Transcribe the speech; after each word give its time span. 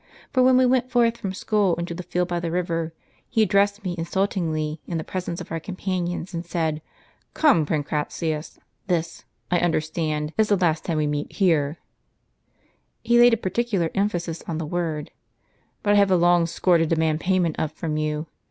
For 0.33 0.41
when 0.41 0.57
we 0.57 0.65
went 0.65 0.89
forth 0.89 1.17
from 1.17 1.31
school 1.35 1.75
into 1.75 1.93
the 1.93 2.01
field 2.01 2.27
by 2.27 2.39
the 2.39 2.49
river, 2.49 2.91
he 3.29 3.43
addressed 3.43 3.83
me 3.83 3.93
insultingly 3.99 4.81
in 4.87 4.97
the 4.97 5.03
presence 5.03 5.39
of 5.39 5.51
our 5.51 5.59
companions, 5.59 6.33
and 6.33 6.43
said, 6.43 6.81
'Come, 7.35 7.67
Pancratius, 7.67 8.57
this, 8.87 9.25
I 9.51 9.59
understand, 9.59 10.33
is 10.39 10.49
the 10.49 10.57
last 10.57 10.85
time 10.85 10.97
we 10.97 11.05
meet 11.05 11.33
here' 11.33 11.77
(he 13.03 13.19
laid 13.19 13.35
a 13.35 13.37
particular 13.37 13.91
emphasis 13.93 14.41
on 14.47 14.57
the 14.57 14.65
word); 14.65 15.11
'but 15.83 15.93
I 15.93 15.97
have 15.97 16.09
a 16.09 16.17
long 16.17 16.47
score 16.47 16.79
to 16.79 16.87
demand 16.87 17.19
payment 17.19 17.57
of 17.59 17.71
from 17.71 17.95
you. 17.95 18.25